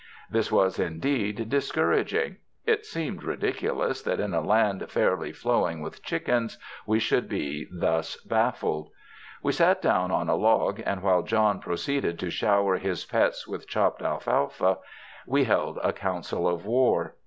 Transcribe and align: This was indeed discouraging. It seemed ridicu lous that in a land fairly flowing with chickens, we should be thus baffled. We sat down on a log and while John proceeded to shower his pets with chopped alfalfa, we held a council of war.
This 0.31 0.51
was 0.51 0.79
indeed 0.79 1.47
discouraging. 1.47 2.37
It 2.65 2.87
seemed 2.87 3.21
ridicu 3.21 3.75
lous 3.77 4.01
that 4.01 4.19
in 4.19 4.33
a 4.33 4.41
land 4.41 4.89
fairly 4.89 5.31
flowing 5.31 5.79
with 5.79 6.01
chickens, 6.01 6.57
we 6.87 6.97
should 6.97 7.29
be 7.29 7.67
thus 7.71 8.15
baffled. 8.17 8.89
We 9.43 9.51
sat 9.51 9.79
down 9.79 10.09
on 10.09 10.27
a 10.27 10.33
log 10.35 10.81
and 10.87 11.03
while 11.03 11.21
John 11.21 11.59
proceeded 11.59 12.17
to 12.17 12.31
shower 12.31 12.77
his 12.77 13.05
pets 13.05 13.47
with 13.47 13.67
chopped 13.67 14.01
alfalfa, 14.01 14.79
we 15.27 15.43
held 15.43 15.77
a 15.83 15.93
council 15.93 16.47
of 16.47 16.65
war. 16.65 17.13